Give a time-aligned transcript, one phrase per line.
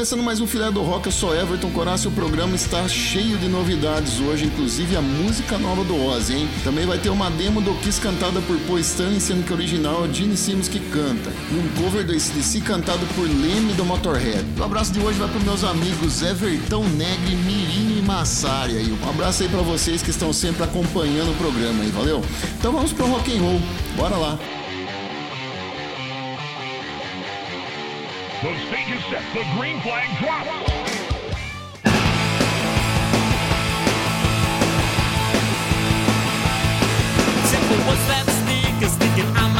[0.00, 3.46] Começando mais um Filé do Rock, eu sou Everton e o programa está cheio de
[3.48, 6.48] novidades hoje, inclusive a música nova do Ozzy, hein?
[6.64, 10.06] Também vai ter uma demo do Kiss cantada por Paul Stanley, sendo que o original
[10.06, 14.42] é Gene Simmons que canta, e um cover do ACDC cantado por Leme do Motorhead.
[14.58, 18.90] O abraço de hoje vai para meus amigos Everton Negri, Mirim e Massari aí.
[18.90, 22.22] Um abraço aí para vocês que estão sempre acompanhando o programa aí, valeu?
[22.58, 23.60] Então vamos pro rock and roll,
[23.98, 24.59] bora lá!
[28.42, 29.22] The stage is set.
[29.34, 30.48] The green flag drops.
[37.50, 39.59] Simple was that sneaker sneaking on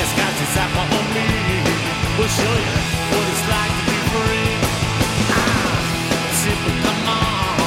[0.00, 1.28] Ask God to zap on me.
[2.18, 2.76] We'll show you
[3.10, 4.52] what it's like to be free.
[5.32, 5.80] Ah,
[6.40, 7.58] Tipper, come on.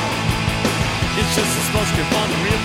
[1.20, 2.62] It's just a smokescreen for the real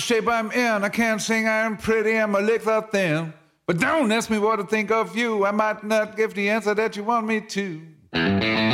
[0.00, 0.84] the shape I'm in.
[0.84, 3.32] I can't sing, I'm pretty, and my legs are thin.
[3.66, 5.44] But don't ask me what to think of you.
[5.44, 8.69] I might not give the answer that you want me to.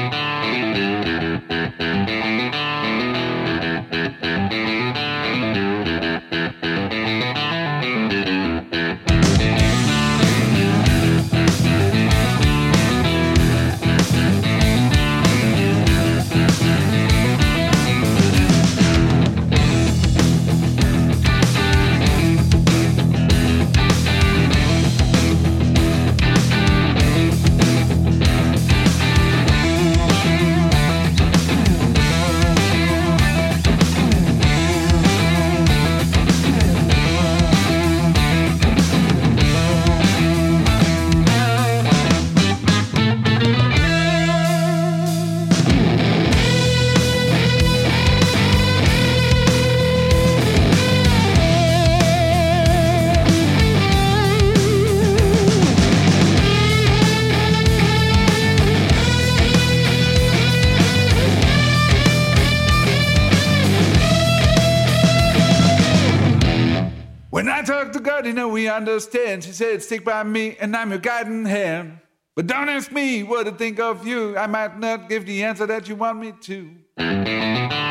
[68.69, 69.45] Understand.
[69.45, 71.99] She said, Stick by me, and I'm your guiding hand.
[72.35, 74.37] But don't ask me what to think of you.
[74.37, 77.86] I might not give the answer that you want me to.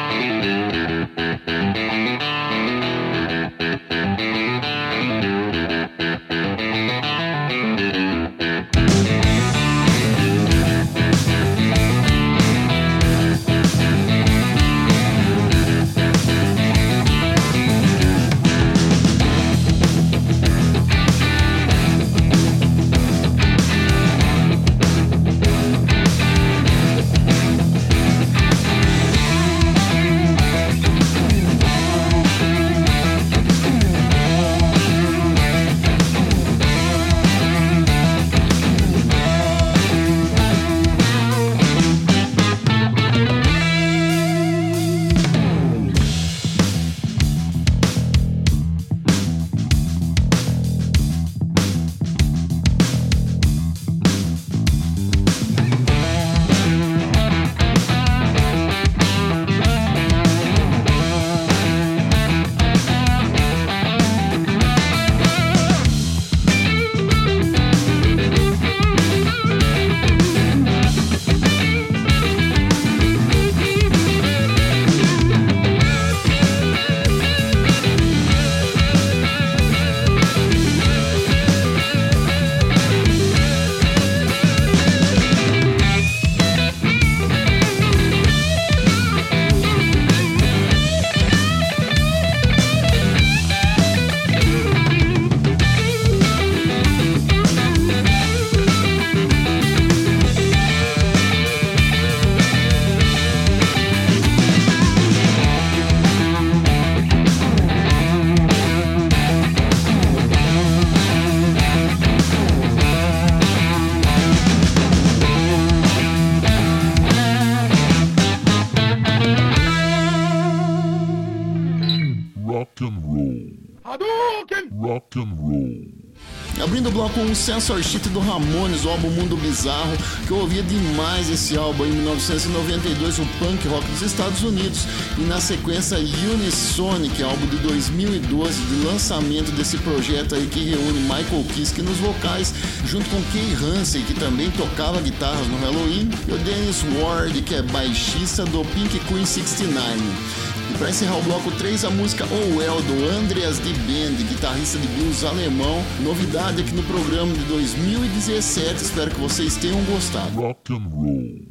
[122.75, 123.51] Rock and roll.
[123.85, 124.69] Hadouken!
[124.77, 126.61] Rock and roll.
[126.61, 131.29] Abrindo o bloco um Censorship do Ramones, o álbum Mundo Bizarro, que eu ouvia demais
[131.29, 134.85] esse álbum em 1992, o punk rock dos Estados Unidos,
[135.17, 141.45] e na sequência Unisonic, álbum de 2012, de lançamento desse projeto aí que reúne Michael
[141.53, 142.53] Kiske nos vocais,
[142.85, 147.55] junto com Kay Hansen, que também tocava guitarras no Halloween, e o Dennis Ward, que
[147.55, 150.54] é baixista do Pink Queen 69.
[150.77, 154.87] Para encerrar o bloco 3, a música Oh Well do Andreas de Band, guitarrista de
[154.89, 155.81] blues alemão.
[156.01, 158.83] Novidade aqui no programa de 2017.
[158.83, 160.35] Espero que vocês tenham gostado.
[160.35, 161.45] Rock and roll.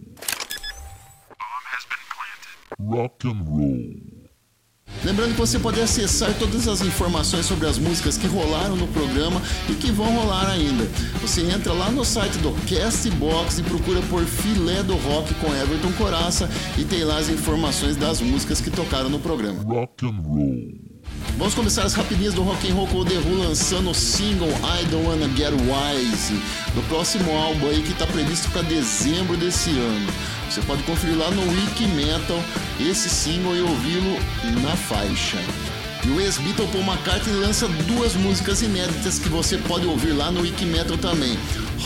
[2.78, 4.23] Rock and roll.
[5.04, 9.40] Lembrando que você pode acessar todas as informações sobre as músicas que rolaram no programa
[9.68, 10.84] e que vão rolar ainda.
[11.20, 15.92] Você entra lá no site do Castbox e procura por Filé do Rock com Everton
[15.92, 16.48] Coraça
[16.78, 19.62] e tem lá as informações das músicas que tocaram no programa.
[19.62, 20.93] Rock and roll.
[21.36, 24.48] Vamos começar as rapidinhas do Rock and Roll com o The Who lançando o single
[24.48, 26.34] I Don't Wanna Get Wise
[26.74, 30.12] do próximo álbum aí que está previsto para dezembro desse ano.
[30.48, 32.40] Você pode conferir lá no Wiki Metal
[32.80, 34.18] esse single e ouvi-lo
[34.62, 35.38] na faixa.
[36.06, 40.42] E o ex-Beatle Paul McCartney lança duas músicas inéditas que você pode ouvir lá no
[40.42, 41.38] Wikimetal também: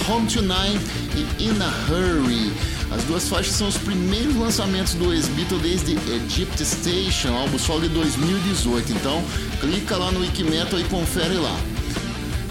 [0.08, 0.80] Home Tonight
[1.14, 2.52] e In a Hurry.
[2.90, 7.88] As duas faixas são os primeiros lançamentos do ex-Beatle desde Egypt Station, álbum solo de
[7.90, 8.92] 2018.
[8.92, 9.22] Então,
[9.60, 11.56] clica lá no Wikimetal e confere lá.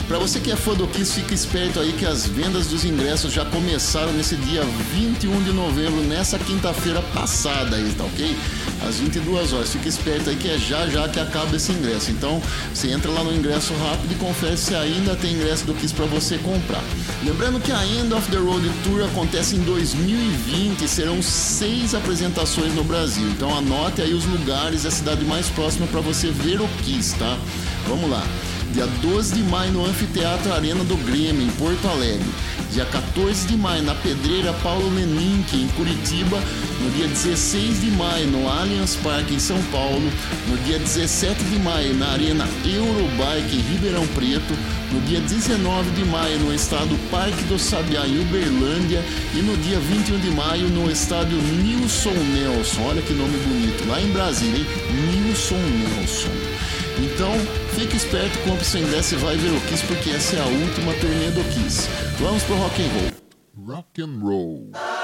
[0.08, 3.34] Para você que é fã do Kiss, fica esperto aí que as vendas dos ingressos
[3.34, 8.34] já começaram nesse dia 21 de novembro, nessa quinta-feira passada aí, tá ok?
[8.88, 9.74] Às 22 horas.
[9.74, 12.10] Fica esperto aí que é já já que acaba esse ingresso.
[12.10, 12.42] Então,
[12.74, 16.06] você entra lá no ingresso rápido e confere se ainda tem ingresso do Kiss para
[16.06, 16.84] você comprar.
[17.26, 22.74] Lembrando que a End of the Road Tour acontece em 2020 e serão seis apresentações
[22.74, 23.28] no Brasil.
[23.28, 27.14] Então, anote aí os lugares e a cidade mais próxima para você ver o Kiss,
[27.16, 27.38] tá?
[27.86, 28.26] Vamos lá
[28.74, 32.26] dia 12 de maio no Anfiteatro Arena do Grêmio, em Porto Alegre.
[32.72, 36.38] Dia 14 de maio na Pedreira Paulo Menink, em Curitiba.
[36.82, 40.12] No dia 16 de maio no Allianz Parque, em São Paulo.
[40.48, 44.54] No dia 17 de maio na Arena Eurobike, em Ribeirão Preto.
[44.92, 49.04] No dia 19 de maio no estádio Parque do Sabiá, em Uberlândia.
[49.34, 52.82] E no dia 21 de maio no estádio Nilson Nelson.
[52.82, 54.68] Olha que nome bonito, lá em Brasília, hein?
[55.12, 56.47] Nilson Nelson.
[57.00, 57.32] Então,
[57.76, 60.94] fique esperto, compre seu ingresso e vai ver o Kiss, porque essa é a última
[60.96, 61.88] turnê do Kiss.
[62.20, 63.76] Vamos pro rock and roll.
[63.76, 64.97] Rock and roll.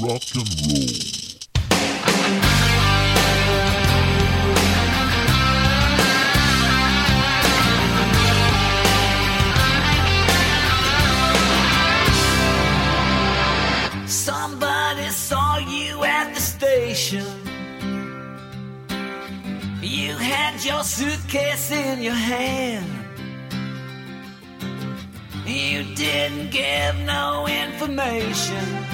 [0.00, 1.14] rock and roll.
[14.06, 17.26] Somebody saw you at the station.
[19.82, 22.90] You had your suitcase in your hand.
[25.46, 28.93] You didn't give no information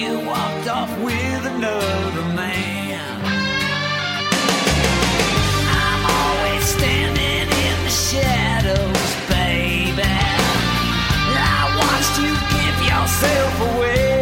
[0.00, 3.00] you walked off with another man.
[5.84, 10.02] I'm always standing in the shadows, baby.
[11.36, 14.12] I watched you give yourself away.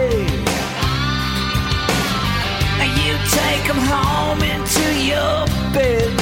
[3.11, 6.20] You take home into your bed.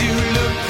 [0.00, 0.67] you look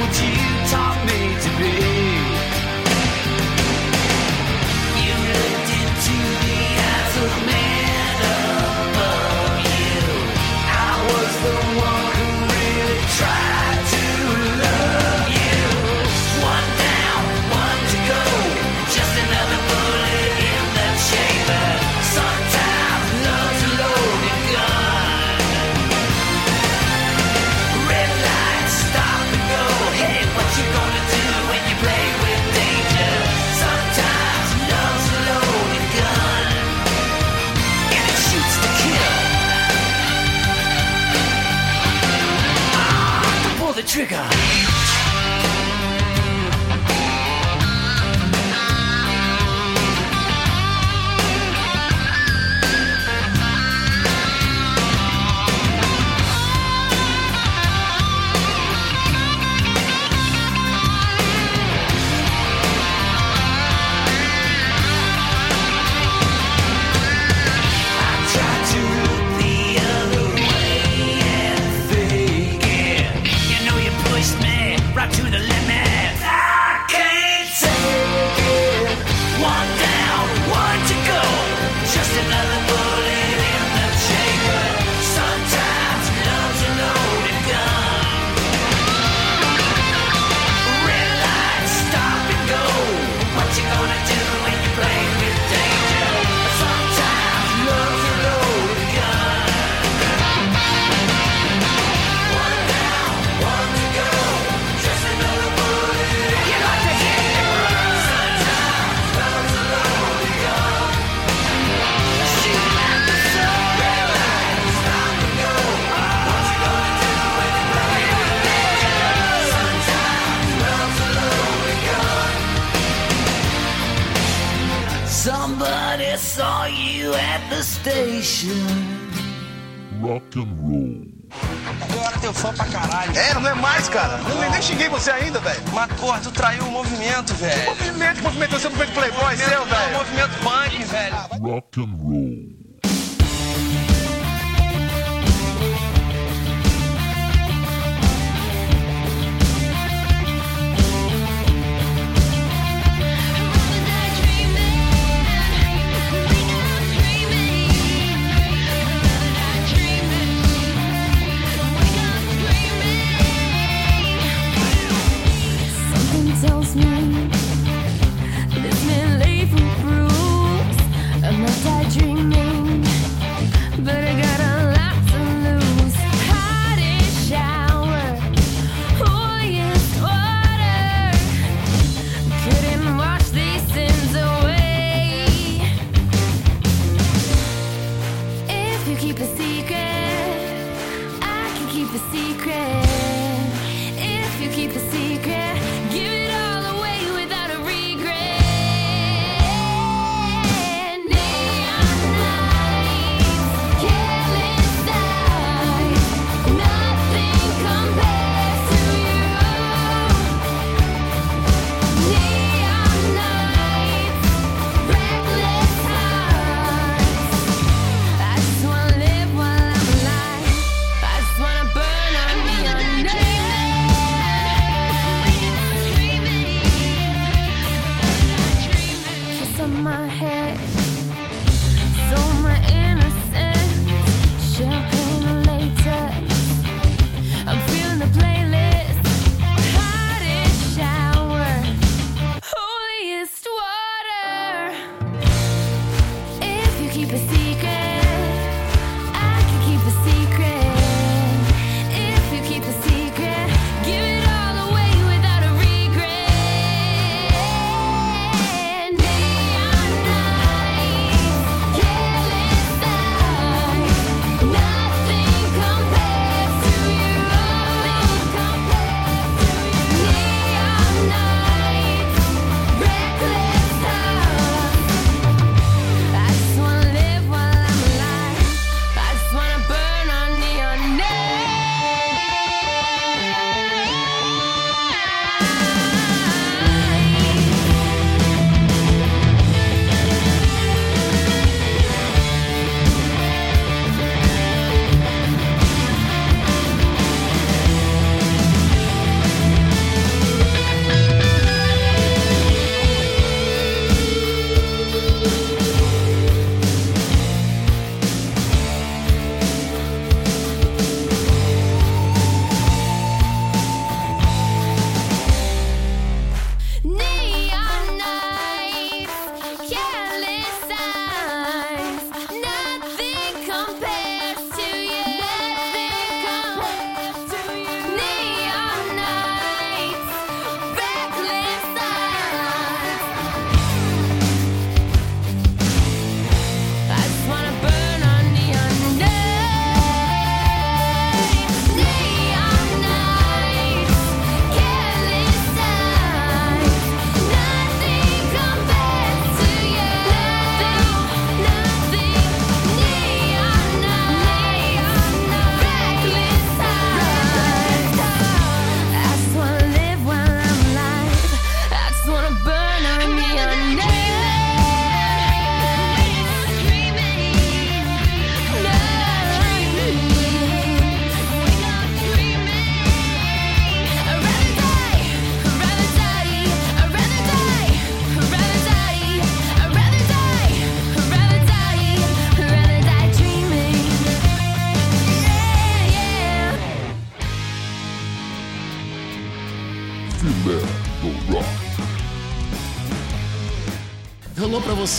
[0.00, 0.49] 无尽。
[44.06, 44.49] trigger.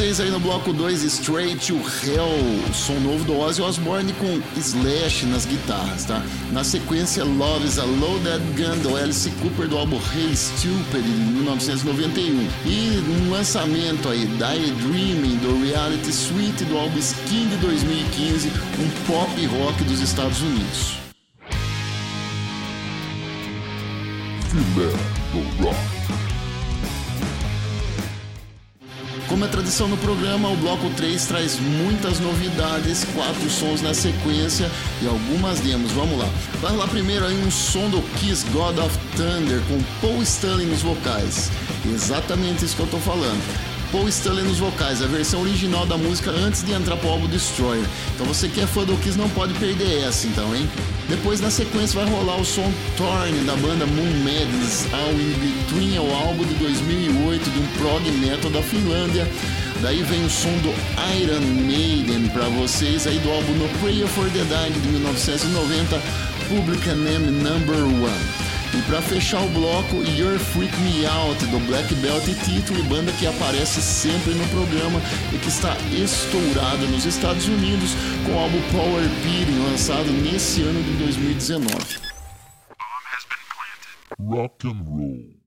[0.01, 5.27] Vocês aí no bloco 2 Straight to Hell, som novo do Ozzy Osbourne com Slash
[5.27, 6.23] nas guitarras, tá?
[6.51, 11.09] Na sequência, Love is a Loaded Gun do Alice Cooper do álbum Hey Stupid de
[11.09, 12.49] 1991.
[12.65, 18.47] E um lançamento aí, Die Dreaming do Reality Suite do álbum Skin de 2015,
[18.79, 20.97] um pop rock dos Estados Unidos.
[25.31, 26.30] Do Rock.
[29.31, 34.69] Como é tradição no programa, o bloco 3 traz muitas novidades, quatro sons na sequência
[35.01, 35.89] e algumas demos.
[35.93, 36.27] Vamos lá.
[36.59, 40.81] Vai lá primeiro aí um som do Kiss God of Thunder com Paul Stanley nos
[40.81, 41.49] vocais.
[41.85, 43.70] Exatamente isso que eu tô falando.
[43.91, 47.85] Paul Stanley nos vocais, a versão original da música antes de entrar pro álbum Destroyer.
[48.15, 50.69] Então você que é fã do Kiss não pode perder essa então, hein?
[51.09, 55.97] Depois na sequência vai rolar o som Torn da banda Moon Madness, All In Between,
[55.97, 59.27] é o álbum de 2008 de um prog metal da Finlândia.
[59.81, 60.69] Daí vem o som do
[61.19, 66.01] Iron Maiden para vocês aí do álbum No Prayer for the Dying de 1990,
[66.47, 68.40] Public Enemy Number One.
[68.73, 72.83] E para fechar o bloco, Your Freak Me Out, do Black Belt e título e
[72.83, 75.01] banda que aparece sempre no programa
[75.33, 77.91] e que está estourada nos Estados Unidos
[78.25, 82.11] com o álbum Power Beating, lançado nesse ano de 2019.
[84.19, 85.41] Rock and roll.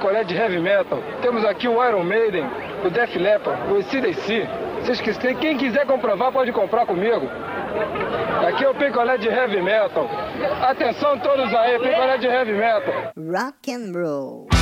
[0.00, 0.98] picolé de heavy metal.
[1.20, 2.44] Temos aqui o Iron Maiden,
[2.82, 4.48] o Def Leppard, o ACDC.
[4.80, 7.28] Vocês quem quiser comprovar pode comprar comigo.
[8.48, 10.08] Aqui é o picolé de heavy metal.
[10.62, 13.12] Atenção todos aí, picolé de heavy metal.
[13.14, 14.59] Rock and roll.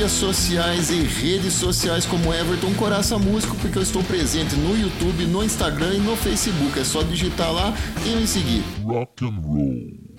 [0.00, 5.26] Mídias sociais e redes sociais como Everton Coraça Músico, porque eu estou presente no YouTube,
[5.26, 6.78] no Instagram e no Facebook.
[6.78, 7.74] É só digitar lá
[8.06, 8.64] e me seguir.
[8.82, 10.09] Rock and roll.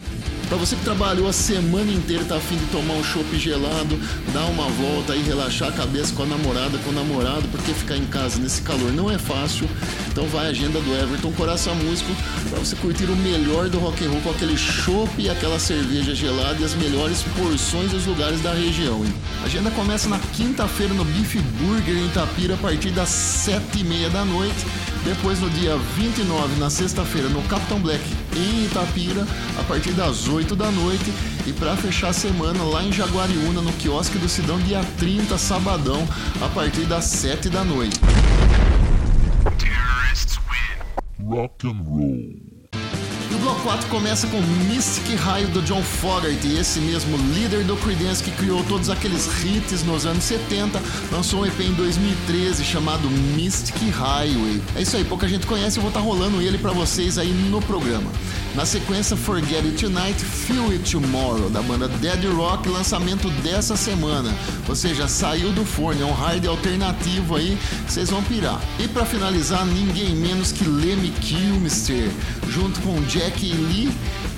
[0.51, 3.97] Pra você que trabalhou a semana inteira, tá afim de tomar um chopp gelado,
[4.33, 7.95] dar uma volta e relaxar a cabeça com a namorada, com o namorado, porque ficar
[7.95, 9.65] em casa nesse calor não é fácil.
[10.09, 12.13] Então vai a agenda do Everton Coração Músico
[12.49, 16.13] pra você curtir o melhor do rock and roll com aquele chopp e aquela cerveja
[16.13, 19.01] gelada e as melhores porções dos lugares da região.
[19.43, 23.83] A agenda começa na quinta-feira no Beef Burger em Itapira a partir das sete e
[23.85, 24.65] meia da noite.
[25.03, 28.03] Depois no dia 29, na sexta-feira, no Capitão Black
[28.35, 29.25] em Itapira,
[29.59, 31.11] a partir das 8 da noite.
[31.47, 36.07] E para fechar a semana, lá em Jaguariúna, no quiosque do Sidão, dia 30, sabadão,
[36.39, 37.99] a partir das 7 da noite.
[41.23, 42.60] Rock and roll.
[43.41, 44.39] Bloco 4 começa com
[44.69, 49.83] Mystic Raio do John Fogerty, esse mesmo líder do Creedence que criou todos aqueles hits
[49.83, 50.79] nos anos 70,
[51.11, 54.61] lançou um EP em 2013 chamado Mystic Highway.
[54.75, 57.59] É isso aí, pouca gente conhece, eu vou estar rolando ele pra vocês aí no
[57.63, 58.11] programa.
[58.53, 64.29] Na sequência, Forget It Tonight, Feel It Tomorrow, da banda Dead Rock, lançamento dessa semana.
[64.67, 68.61] Ou seja, saiu do forno, é um hard alternativo aí, vocês vão pirar.
[68.77, 72.11] E pra finalizar, ninguém menos que Lemmy Kilmister,
[72.49, 73.89] junto com Jack Lee,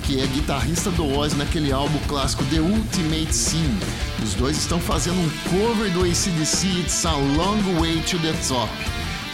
[0.04, 3.78] que é guitarrista do Ozzy naquele álbum clássico The Ultimate Sin.
[4.22, 8.70] Os dois estão fazendo um cover do ACDC It's a Long Way to the Top.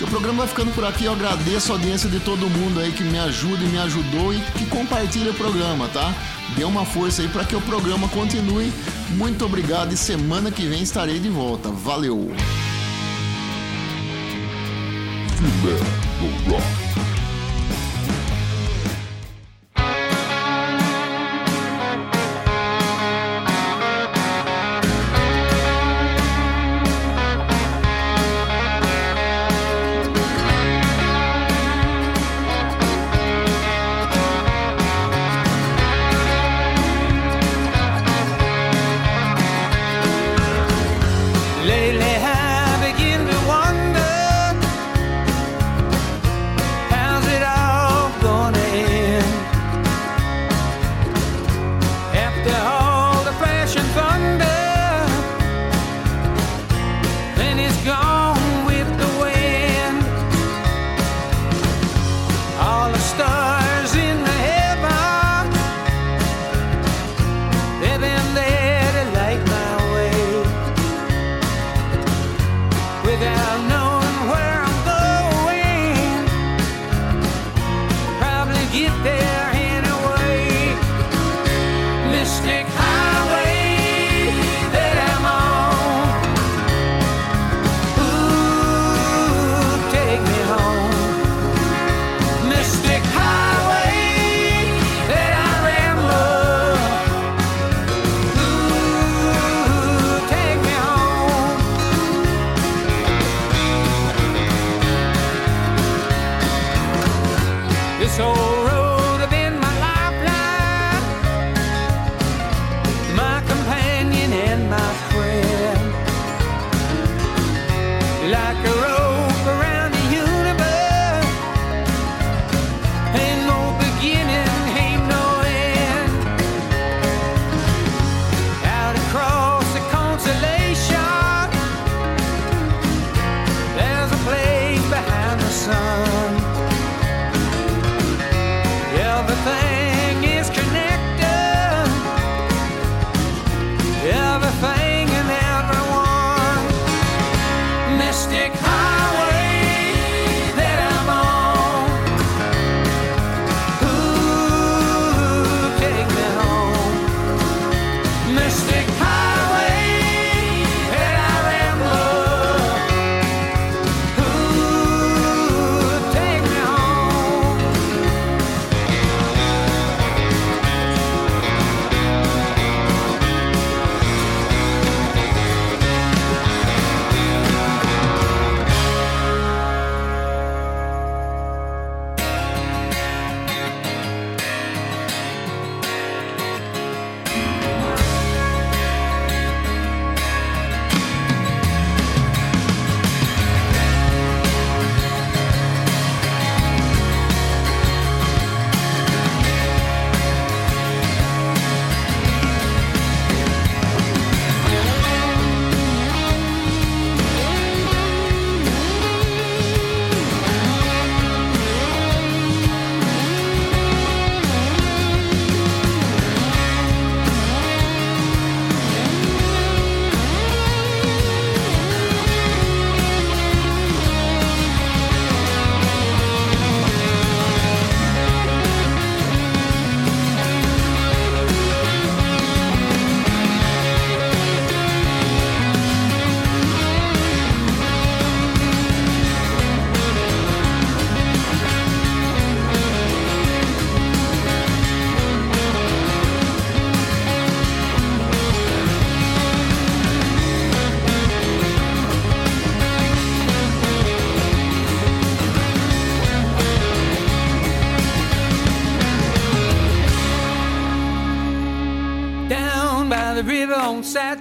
[0.02, 1.04] O programa vai ficando por aqui.
[1.04, 4.40] Eu agradeço a audiência de todo mundo aí que me ajuda e me ajudou e
[4.56, 6.14] que compartilha o programa, tá?
[6.56, 8.72] Dê uma força aí para que o programa continue.
[9.10, 11.68] Muito obrigado e semana que vem estarei de volta.
[11.68, 12.32] Valeu!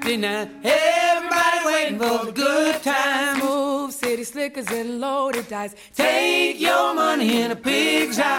[0.09, 0.49] 59.
[0.63, 3.39] Everybody waiting for the good time.
[3.41, 5.75] Move city slickers and loaded dice.
[5.93, 8.38] Take your money in a pig's eye.